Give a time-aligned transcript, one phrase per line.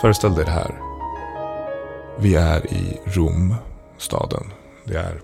[0.00, 0.80] Föreställ dig det här.
[2.18, 3.54] Vi är i Rom,
[3.98, 4.52] staden.
[4.86, 5.22] Det är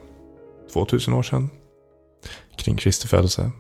[0.73, 1.51] 2000 år sedan.
[2.57, 3.51] Kring Kristi födelse.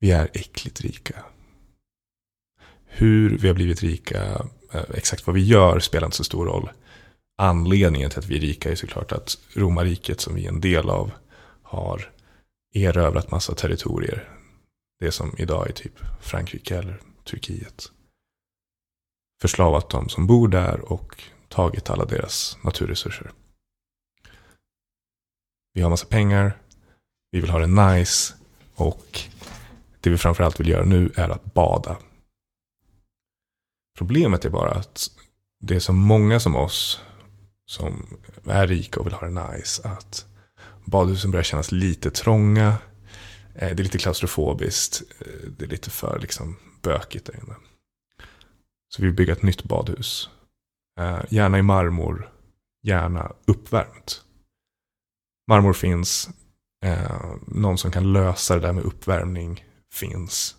[0.00, 1.24] Vi är äckligt rika.
[2.86, 4.22] Hur vi har blivit rika,
[4.72, 6.70] eh, exakt vad vi gör spelar inte så stor roll.
[7.38, 10.90] Anledningen till att vi är rika är såklart att romarriket som vi är en del
[10.90, 11.10] av
[11.62, 12.12] har
[12.74, 14.28] erövrat massa territorier.
[15.00, 17.90] Det som idag är typ Frankrike eller Turkiet.
[19.40, 23.32] Förslavat de som bor där och tagit alla deras naturresurser.
[25.74, 26.58] Vi har massa pengar,
[27.30, 28.34] vi vill ha det nice
[28.74, 29.20] och
[30.00, 31.96] det vi framförallt vill göra nu är att bada.
[33.98, 35.10] Problemet är bara att
[35.60, 37.00] det är så många som oss
[37.66, 40.26] som är rika och vill ha det nice att
[40.84, 42.68] badhusen börjar kännas lite trånga.
[43.54, 45.02] Eh, det är lite klaustrofobiskt.
[45.20, 47.54] Eh, det är lite för liksom bökigt där inne.
[48.88, 50.30] Så vi vill bygga ett nytt badhus.
[51.00, 52.32] Eh, gärna i marmor.
[52.82, 54.24] Gärna uppvärmt.
[55.48, 56.30] Marmor finns.
[56.84, 60.56] Eh, någon som kan lösa det där med uppvärmning finns.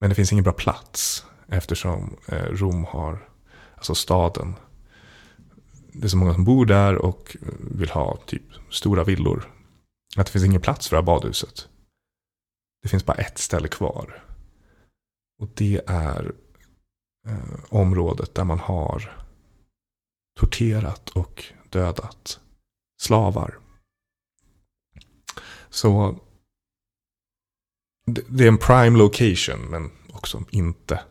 [0.00, 1.26] Men det finns ingen bra plats.
[1.48, 3.28] Eftersom eh, Rom har,
[3.74, 4.54] alltså staden,
[5.92, 9.52] det är så många som bor där och vill ha typ stora villor.
[10.16, 11.68] Att det finns ingen plats för det här badhuset.
[12.82, 14.24] Det finns bara ett ställe kvar.
[15.38, 16.32] Och det är
[17.28, 19.24] eh, området där man har
[20.40, 22.40] torterat och dödat
[23.00, 23.58] slavar.
[25.68, 26.18] Så
[28.06, 31.04] det, det är en prime location men också inte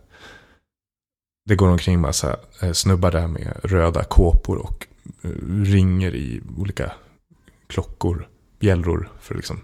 [1.48, 4.88] det går omkring massa eh, snubbar där med röda kåpor och
[5.22, 5.32] eh,
[5.64, 6.92] ringer i olika
[7.68, 8.28] klockor,
[8.60, 9.10] bjällror.
[9.20, 9.62] För liksom,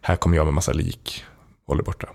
[0.00, 1.24] här kommer jag med massa lik,
[1.66, 2.08] håller borta.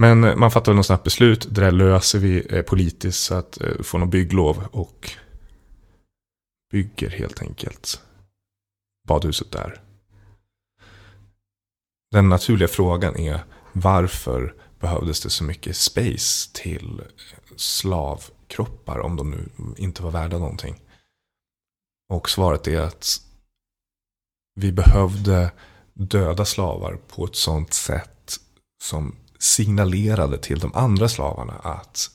[0.00, 3.82] Men man fattar något snabbt beslut, det där löser vi eh, politiskt så att eh,
[3.82, 5.10] få något bygglov och
[6.70, 8.02] bygger helt enkelt
[9.08, 9.82] badhuset där.
[12.10, 17.02] Den naturliga frågan är varför behövdes det så mycket space till
[17.56, 20.82] slavkroppar om de nu inte var värda någonting?
[22.08, 23.20] Och svaret är att
[24.54, 25.52] vi behövde
[25.94, 28.40] döda slavar på ett sånt sätt
[28.82, 32.10] som signalerade till de andra slavarna att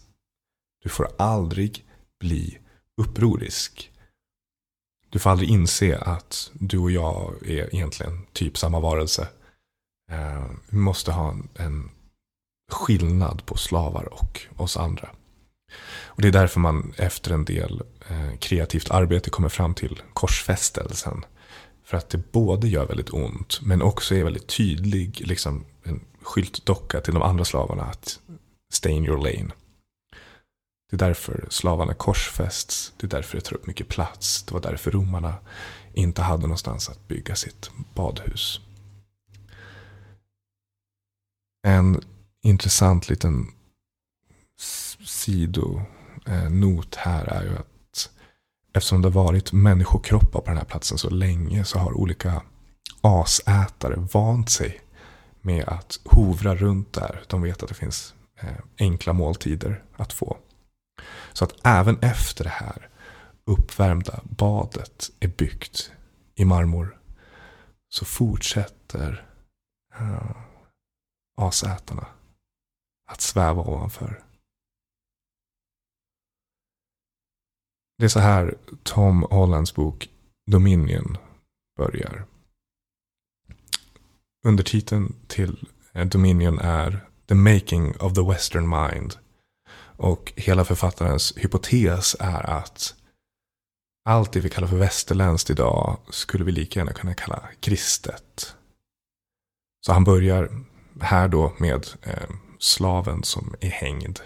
[0.83, 1.85] du får aldrig
[2.19, 2.57] bli
[3.01, 3.91] upprorisk.
[5.09, 9.27] Du får aldrig inse att du och jag är egentligen typ samma varelse.
[10.11, 11.89] Eh, vi måste ha en,
[12.71, 15.09] skillnad på slavar och oss andra.
[16.05, 21.25] Och Det är därför man efter en del eh, kreativt arbete kommer fram till korsfästelsen.
[21.83, 27.01] För att det både gör väldigt ont men också är väldigt tydlig, liksom en skyltdocka
[27.01, 28.19] till de andra slavarna att
[28.73, 29.51] stay in your lane.
[30.89, 34.43] Det är därför slavarna korsfästs, det är därför det tar upp mycket plats.
[34.43, 35.35] Det var därför romarna
[35.93, 38.59] inte hade någonstans att bygga sitt badhus.
[41.67, 42.01] En
[42.43, 43.51] intressant liten
[45.05, 47.72] sidonot eh, här är ju att
[48.73, 52.41] eftersom det har varit människokroppar på den här platsen så länge så har olika
[53.01, 54.81] asätare vant sig
[55.41, 57.23] med att hovra runt där.
[57.27, 60.37] De vet att det finns eh, enkla måltider att få.
[61.33, 62.89] Så att även efter det här
[63.45, 65.91] uppvärmda badet är byggt
[66.35, 66.97] i marmor
[67.89, 69.25] så fortsätter
[69.99, 70.35] eh,
[71.37, 72.07] asätarna
[73.11, 74.23] att sväva ovanför.
[78.03, 80.09] Det är så här Tom Hollands bok
[80.51, 81.17] Dominion
[81.77, 82.25] börjar.
[84.45, 89.15] Undertiteln till eh, Dominion är The Making of the Western Mind.
[89.97, 92.95] Och hela författarens hypotes är att
[94.05, 98.55] allt det vi kallar för västerländskt idag skulle vi lika gärna kunna kalla kristet.
[99.85, 100.63] Så han börjar
[101.01, 102.29] här då med eh,
[102.59, 104.19] slaven som är hängd.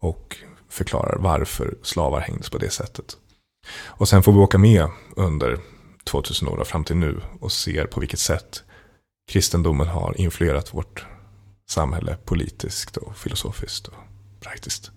[0.00, 0.38] Och
[0.72, 3.16] förklarar varför slavar hängdes på det sättet.
[3.84, 5.58] Och sen får vi åka med under
[6.04, 8.64] 2000 år fram till nu och ser på vilket sätt
[9.30, 11.06] kristendomen har influerat vårt
[11.70, 13.94] samhälle politiskt och filosofiskt och
[14.40, 14.90] praktiskt.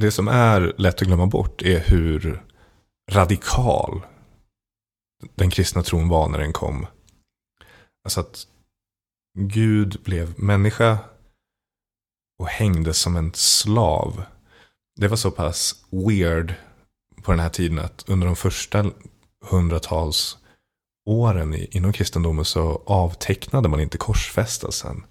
[0.00, 2.44] Det som är lätt att glömma bort är hur
[3.10, 4.06] radikal
[5.34, 6.86] den kristna tron var när den kom.
[8.04, 8.46] Alltså att
[9.40, 10.98] Gud blev människa
[12.38, 14.22] och hängdes som en slav.
[15.00, 16.54] Det var så pass weird
[17.22, 18.90] på den här tiden att under de första
[19.50, 20.38] hundratals
[21.06, 25.04] åren inom kristendomen så avtecknade man inte korsfästelsen.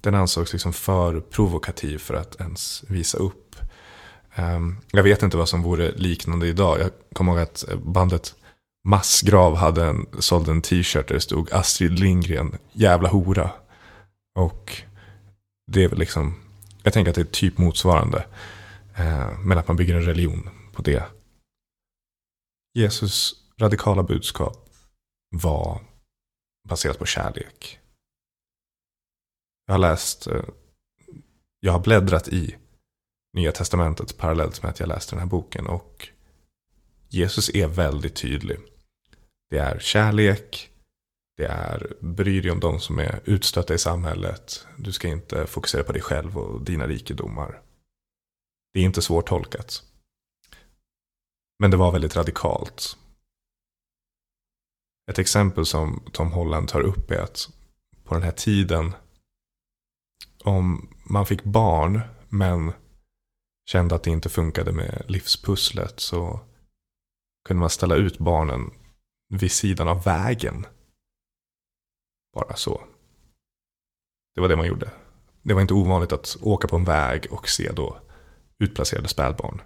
[0.00, 3.56] Den ansågs liksom för provokativ för att ens visa upp.
[4.34, 6.80] Ehm, jag vet inte vad som vore liknande idag.
[6.80, 8.34] Jag kommer ihåg att bandet
[8.84, 13.50] Massgrav hade en, sålde en t-shirt där det stod Astrid Lindgren, jävla hora.
[14.40, 14.82] Och
[15.66, 16.34] det är väl liksom,
[16.82, 18.26] jag tänker att det är typ motsvarande.
[18.96, 21.04] Eh, men att man bygger en religion på det.
[22.74, 24.68] Jesus radikala budskap
[25.30, 25.80] var
[26.68, 27.78] baserat på kärlek.
[29.66, 30.44] Jag har läst, eh,
[31.60, 32.56] jag har bläddrat i
[33.32, 35.66] Nya Testamentet parallellt med att jag läste den här boken.
[35.66, 36.08] Och
[37.08, 38.58] Jesus är väldigt tydlig.
[39.50, 40.69] Det är kärlek,
[41.40, 44.66] det är bry dig om de som är utstötta i samhället.
[44.76, 47.62] Du ska inte fokusera på dig själv och dina rikedomar.
[48.72, 49.82] Det är inte svårt tolkat.
[51.58, 52.96] Men det var väldigt radikalt.
[55.10, 57.48] Ett exempel som Tom Holland tar upp är att
[58.04, 58.92] på den här tiden
[60.44, 62.72] om man fick barn men
[63.70, 66.40] kände att det inte funkade med livspusslet så
[67.48, 68.70] kunde man ställa ut barnen
[69.28, 70.66] vid sidan av vägen.
[72.32, 72.84] Bara så.
[74.34, 74.90] Det var det man gjorde.
[75.42, 78.00] Det var inte ovanligt att åka på en väg och se då
[78.58, 79.62] utplacerade spädbarn.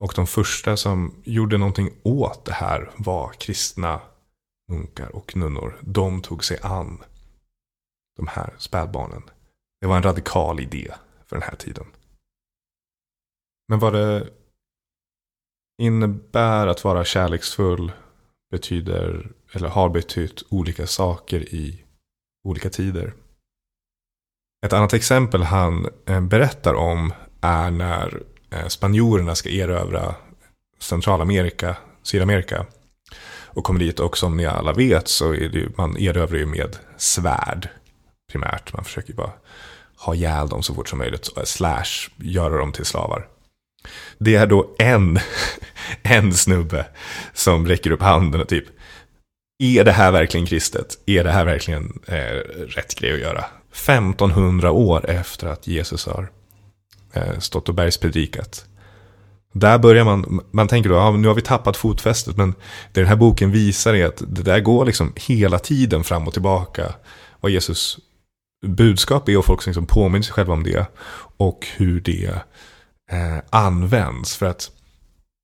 [0.00, 4.00] Och de första som gjorde någonting åt det här var kristna
[4.68, 5.78] munkar och nunnor.
[5.80, 7.02] De tog sig an
[8.16, 9.22] de här spädbarnen.
[9.80, 10.94] Det var en radikal idé
[11.26, 11.86] för den här tiden.
[13.68, 14.28] Men vad det
[15.82, 17.92] innebär att vara kärleksfull
[18.50, 21.82] betyder, eller har betytt olika saker i
[22.44, 23.12] olika tider.
[24.66, 30.14] Ett annat exempel han eh, berättar om är när eh, spanjorerna ska erövra
[30.78, 32.66] Centralamerika, Sydamerika.
[33.28, 36.46] Och kommer dit och som ni alla vet så är det ju, man erövrar ju
[36.46, 37.68] med svärd
[38.32, 38.72] primärt.
[38.72, 39.32] Man försöker bara
[39.96, 41.30] ha ihjäl dem så fort som möjligt.
[41.36, 43.28] Eh, slash göra dem till slavar.
[44.18, 45.18] Det är då en,
[46.02, 46.86] en snubbe
[47.32, 48.64] som räcker upp handen och typ
[49.58, 50.98] är det här verkligen kristet?
[51.06, 52.34] Är det här verkligen eh,
[52.66, 53.44] rätt grej att göra?
[53.72, 56.30] 1500 år efter att Jesus har
[57.12, 58.64] eh, stått och bergspredikat.
[59.52, 62.54] Där börjar man, man tänker då, ja, nu har vi tappat fotfästet, men
[62.92, 66.32] det den här boken visar är att det där går liksom hela tiden fram och
[66.32, 66.94] tillbaka.
[67.40, 67.98] Vad Jesus
[68.66, 70.86] budskap är och folk liksom påminner sig själva om det.
[71.36, 72.30] Och hur det
[73.10, 74.36] eh, används.
[74.36, 74.70] För att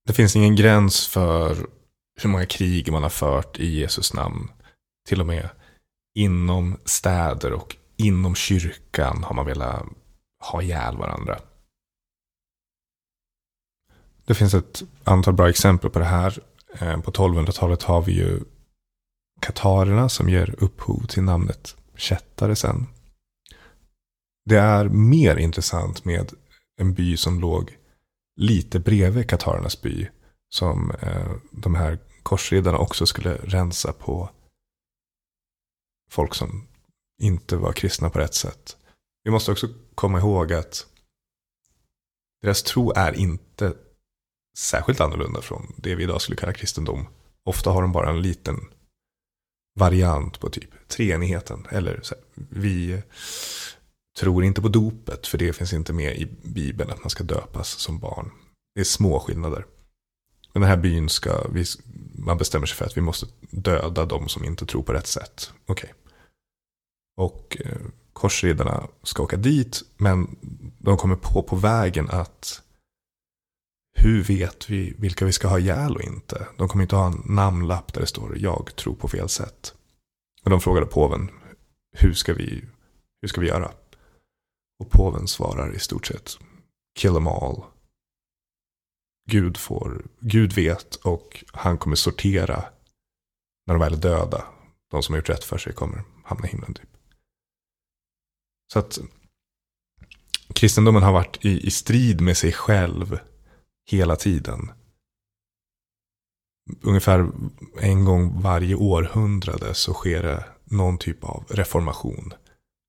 [0.07, 1.57] det finns ingen gräns för
[2.23, 4.51] hur många krig man har fört i Jesus namn.
[5.09, 5.49] Till och med
[6.15, 9.85] inom städer och inom kyrkan har man velat
[10.53, 11.39] ha ihjäl varandra.
[14.27, 16.39] Det finns ett antal bra exempel på det här.
[16.79, 18.41] Eh, på 1200-talet har vi ju
[19.41, 22.87] katarerna som ger upphov till namnet kättare sen.
[24.45, 26.33] Det är mer intressant med
[26.81, 27.77] en by som låg
[28.37, 30.09] lite bredvid katarernas by.
[30.55, 34.31] Som eh, de här korsriddarna också skulle rensa på
[36.11, 36.67] folk som
[37.23, 38.77] inte var kristna på rätt sätt.
[39.25, 40.87] Vi måste också komma ihåg att
[42.43, 43.75] deras tro är inte
[44.59, 47.07] särskilt annorlunda från det vi idag skulle kalla kristendom.
[47.45, 48.69] Ofta har de bara en liten
[49.79, 51.67] variant på typ treenigheten.
[51.71, 53.03] Eller så här, vi
[54.19, 57.69] tror inte på dopet, för det finns inte med i Bibeln att man ska döpas
[57.69, 58.31] som barn.
[58.75, 59.67] Det är små skillnader.
[60.55, 61.65] Men den här byn ska, vi,
[62.15, 65.53] man bestämmer sig för att vi måste döda de som inte tror på rätt sätt.
[65.67, 65.93] Okej.
[65.93, 66.01] Okay.
[67.17, 67.81] Och eh,
[68.13, 70.37] korsriddarna ska åka dit, men
[70.79, 72.63] de kommer på på vägen att
[73.97, 76.47] hur vet vi vilka vi ska ha ihjäl och inte?
[76.57, 79.75] De kommer inte ha en namnlapp där det står jag tror på fel sätt.
[80.45, 81.31] Och de frågade påven,
[81.97, 82.65] hur ska vi,
[83.23, 83.73] hur ska vi göra?
[84.79, 86.39] Och påven svarar i stort sett,
[86.99, 87.65] kill them all.
[89.31, 92.65] Gud, får, Gud vet och han kommer sortera
[93.67, 94.45] när de väl är döda.
[94.91, 96.89] De som har gjort rätt för sig kommer hamna i himlen typ.
[98.73, 98.99] Så att
[100.55, 103.19] kristendomen har varit i, i strid med sig själv
[103.91, 104.73] hela tiden.
[106.83, 107.31] Ungefär
[107.81, 112.33] en gång varje århundrade så sker det någon typ av reformation.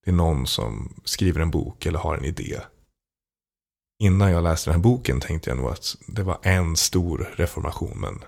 [0.06, 2.62] Det är någon som skriver en bok eller har en idé.
[4.04, 8.00] Innan jag läste den här boken tänkte jag nog att det var en stor reformation.
[8.00, 8.24] Men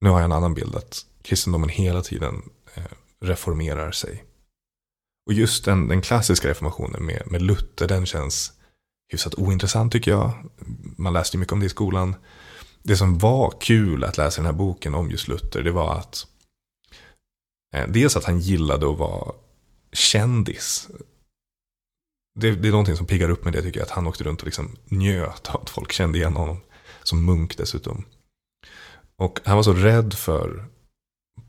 [0.00, 0.76] nu har jag en annan bild.
[0.76, 2.82] Att kristendomen hela tiden eh,
[3.20, 4.24] reformerar sig.
[5.26, 8.52] Och just den, den klassiska reformationen med, med Luther, den känns
[9.12, 10.32] hyfsat ointressant tycker jag.
[10.96, 12.14] Man läste ju mycket om det i skolan.
[12.82, 16.26] det som var kul att läsa den här boken om just Luther, det var att
[17.76, 19.34] eh, dels att han gillade att vara
[19.92, 20.88] kändis.
[22.40, 24.40] Det, det är någonting som piggar upp med det tycker jag, att han åkte runt
[24.40, 26.60] och liksom njöt av att folk kände igen honom.
[27.02, 28.04] Som munk dessutom.
[29.16, 30.64] Och han var så rädd för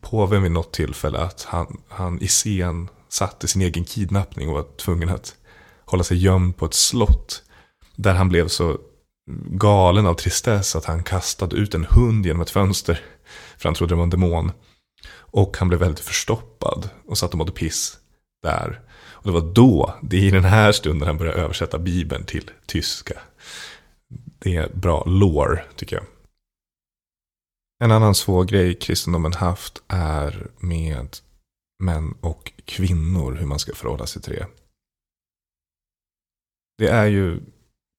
[0.02, 4.78] påven vid något tillfälle att han, han i scen satte sin egen kidnappning och var
[4.78, 5.36] tvungen att
[5.86, 7.44] hålla sig gömd på ett slott.
[7.96, 8.78] Där han blev så
[9.46, 13.02] galen av tristess att han kastade ut en hund genom ett fönster.
[13.58, 14.52] För han trodde det var en demon.
[15.14, 17.98] Och han blev väldigt förstoppad och satt och mådde piss
[18.44, 18.82] där.
[19.22, 22.51] Och det var då, det är i den här stunden han började översätta Bibeln till
[22.66, 23.22] tyska.
[24.40, 26.06] Det är bra lore, tycker jag.
[27.84, 31.18] En annan svår grej kristendomen haft är med
[31.84, 34.48] män och kvinnor, hur man ska förhålla sig till det.
[36.78, 37.40] Det är ju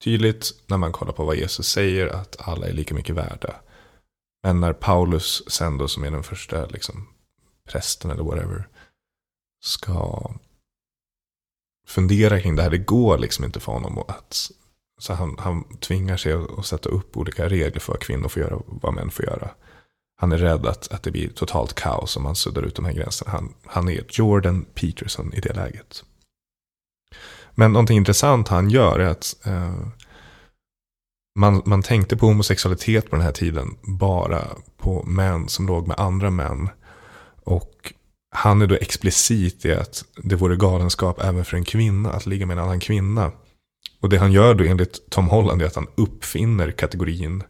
[0.05, 3.61] tydligt när man kollar på vad Jesus säger att alla är lika mycket värda.
[4.43, 7.09] Men när Paulus sen då, som är den första liksom,
[7.69, 8.69] prästen eller whatever,
[9.64, 10.31] ska
[11.93, 14.51] fundera kring det här, det går liksom inte för honom att
[15.01, 18.57] så han, han tvingar sig att sätta upp olika regler för vad kvinnor får göra
[18.57, 19.51] och vad män får göra.
[20.17, 22.93] Han är rädd att, att det blir totalt kaos om man suddar ut de här
[22.93, 23.31] gränserna.
[23.31, 26.05] Han, han är Jordan Peterson i det läget.
[27.55, 29.87] Men någonting intressant han gör är att eh,
[31.39, 36.01] man, man tänkte på homosexualitet på den här tiden bara på män som låg med
[36.01, 36.69] andra män.
[37.45, 37.93] Och
[38.35, 42.47] han är då explicit i att det vore galenskap även för en kvinna att ligga
[42.47, 43.33] med en annan kvinna.
[44.01, 47.45] Och det han gör då enligt Tom Holland är att han uppfinner kategorin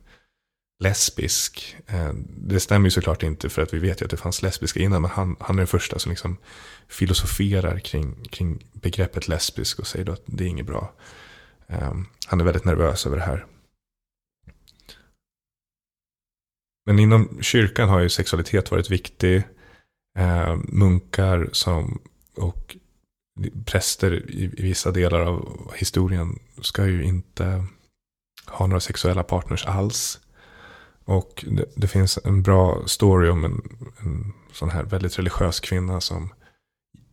[0.83, 1.77] lesbisk.
[1.87, 4.81] Eh, det stämmer ju såklart inte för att vi vet ju att det fanns lesbiska
[4.81, 5.03] innan.
[5.03, 6.37] Men han, han är den första som liksom
[6.89, 10.93] filosoferar kring, kring begreppet lesbisk och säger då att det är inget bra.
[11.67, 13.47] Um, han är väldigt nervös över det här.
[16.87, 19.43] Men inom kyrkan har ju sexualitet varit viktig
[20.19, 22.01] eh, munkar som,
[22.37, 22.77] och
[23.65, 27.67] präster i, i vissa delar av historien ska ju inte
[28.47, 30.21] ha några sexuella partners alls.
[31.05, 33.63] Och det, det, finns en bra story om en,
[33.99, 36.35] en sån här väldigt religiös kvinna som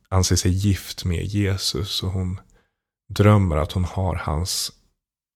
[0.10, 2.04] anser sig gift med Jesus.
[2.04, 2.40] Och hon
[3.10, 4.72] drömmer att hon har hans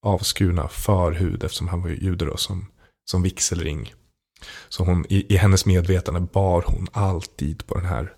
[0.06, 2.68] avskurna förhud eftersom han var jude då, som,
[3.12, 3.94] som vigselring.
[4.70, 8.14] Så hon, i, i hennes medvetande bar hon alltid på den här.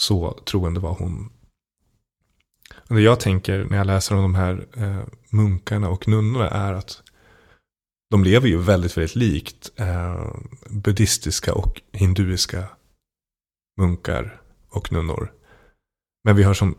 [0.00, 1.32] Så troende var hon.
[2.88, 6.72] Och det jag tänker när jag läser om de här eh, munkarna och nunnorna är
[6.72, 7.02] att
[8.10, 10.34] de lever ju väldigt, väldigt likt eh,
[10.70, 12.68] buddhistiska och hinduiska
[13.80, 15.32] munkar och nunnor.
[16.24, 16.76] Men vi har som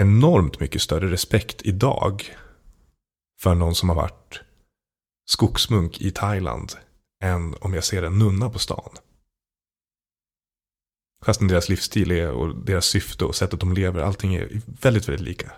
[0.00, 2.36] enormt mycket större respekt idag
[3.40, 4.40] för någon som har varit
[5.30, 6.72] skogsmunk i Thailand
[7.24, 8.96] än om jag ser en nunna på stan.
[11.24, 15.26] Fastän deras livsstil är och deras syfte och sättet de lever, allting är väldigt, väldigt
[15.26, 15.52] lika.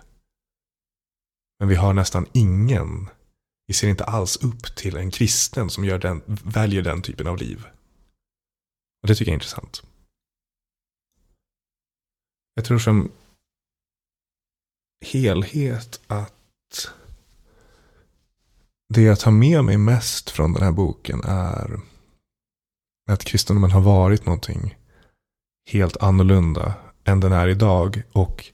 [1.59, 3.09] Men vi har nästan ingen
[3.71, 7.37] vi ser inte alls upp till en kristen som gör den, väljer den typen av
[7.37, 7.65] liv.
[9.01, 9.83] Och det tycker jag är intressant.
[12.53, 13.11] Jag tror som
[15.05, 16.93] helhet att
[18.93, 21.79] det jag tar med mig mest från den här boken är
[23.11, 24.77] att kristendomen har varit någonting
[25.69, 28.03] helt annorlunda än den är idag.
[28.11, 28.45] Och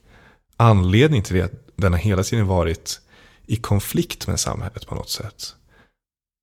[0.56, 3.00] anledningen till det är att den har hela tiden varit
[3.46, 5.54] i konflikt med samhället på något sätt.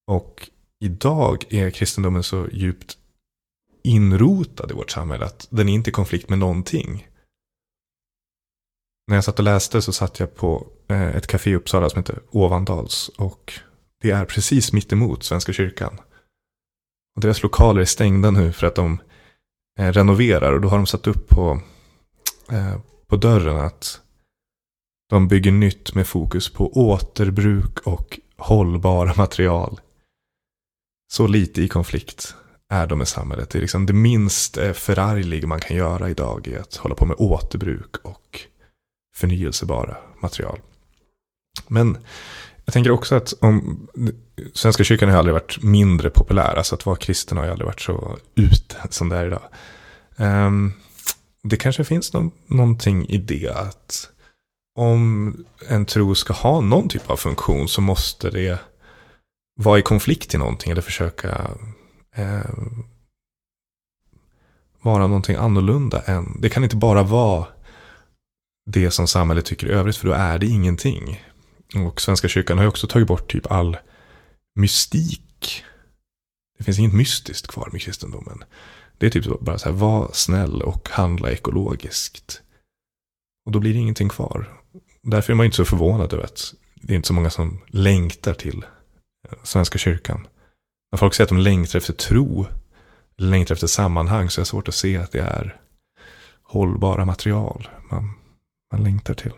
[0.08, 0.50] Och
[0.80, 2.98] idag är kristendomen så djupt
[3.84, 7.08] inrotad i vårt samhälle att den är inte i konflikt med någonting.
[9.08, 12.00] När jag satt och läste så satt jag på eh, ett café i Uppsala som
[12.00, 13.10] heter Ovandals.
[13.10, 13.60] Och
[14.06, 16.00] det är precis mitt emot Svenska kyrkan.
[17.16, 19.00] Och deras lokaler är stängda nu för att de
[19.80, 20.54] eh, renoverar.
[20.54, 21.62] Och då har de satt upp på,
[22.52, 24.02] eh, på dörren att
[25.10, 29.80] de bygger nytt med fokus på återbruk och hållbara material.
[31.14, 32.36] Så lite i konflikt
[32.70, 33.50] är de med samhället.
[33.50, 37.06] Det är liksom det minst eh, förargliga man kan göra idag är att hålla på
[37.06, 38.42] med återbruk och
[39.16, 40.60] förnyelsebara material.
[41.68, 41.98] Men
[42.66, 43.88] jag tänker också att om
[44.54, 46.56] Svenska kyrkan har aldrig varit mindre populär.
[46.56, 49.44] Alltså att vara kristen har ju aldrig varit så ute som det är idag.
[50.18, 50.74] Um,
[51.44, 54.10] det kanske finns no någonting i det att
[54.80, 55.34] om
[55.70, 58.60] en tro ska ha någon typ av funktion så måste det
[59.56, 61.52] vara i konflikt till någonting eller försöka
[62.16, 62.56] eh,
[64.82, 66.38] vara någonting annorlunda än.
[66.42, 67.48] Det kan inte bara vara
[68.66, 71.26] det som samhället tycker i övrigt för då är det ingenting.
[71.76, 73.78] Och Svenska kyrkan har ju också tagit bort typ all
[74.56, 75.64] mystik
[76.58, 78.44] Det finns inget mystiskt kvar med kristendomen.
[78.98, 82.42] Det är typ bara så här, var snäll och handla ekologiskt.
[83.46, 84.62] Och då blir det ingenting kvar.
[85.02, 88.34] Därför är man inte så förvånad över att det är inte så många som längtar
[88.34, 88.66] till
[89.30, 90.28] eh, Svenska kyrkan.
[90.92, 92.46] När folk säger att de längtar efter tro,
[93.18, 95.62] längtar efter sammanhang, så är det svårt att se att det är
[96.44, 98.14] hållbara material man,
[98.72, 99.32] man längtar till.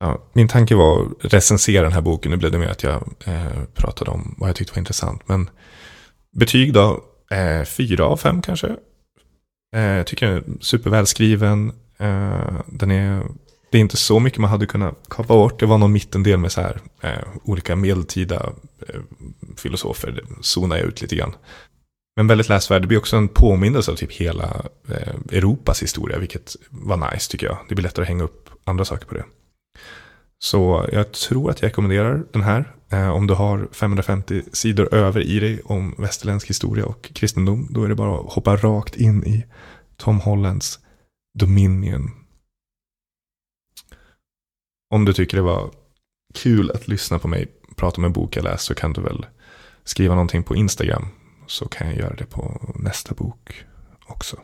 [0.00, 2.30] Ja, min tanke var att recensera den här boken.
[2.30, 5.22] Nu blev det mer att jag eh, pratade om vad jag tyckte var intressant.
[5.26, 5.50] Men
[6.36, 7.04] betyg då?
[7.30, 8.76] Eh, fyra av fem kanske.
[9.76, 11.72] Eh, jag tycker den är supervälskriven.
[11.98, 13.22] Eh, den är,
[13.70, 15.60] det är inte så mycket man hade kunnat kapa bort.
[15.60, 18.52] Det var någon mittendel med så här, eh, olika medeltida
[18.88, 19.00] eh,
[19.56, 20.10] filosofer.
[20.10, 21.34] Det zonar jag ut lite grann.
[22.16, 22.82] Men väldigt läsvärd.
[22.82, 26.18] Det blir också en påminnelse av typ hela eh, Europas historia.
[26.18, 27.58] Vilket var nice tycker jag.
[27.68, 29.24] Det blir lättare att hänga upp andra saker på det.
[30.44, 32.74] Så jag tror att jag rekommenderar den här.
[32.90, 37.66] Eh, om du har 550 sidor över i dig om västerländsk historia och kristendom.
[37.70, 39.44] Då är det bara att hoppa rakt in i
[39.96, 40.78] Tom Hollands
[41.38, 42.10] Dominion.
[44.90, 45.70] Om du tycker det var
[46.34, 49.26] kul att lyssna på mig prata om en bok jag läst så kan du väl
[49.84, 51.08] skriva någonting på Instagram.
[51.46, 53.64] Så kan jag göra det på nästa bok
[54.06, 54.36] också.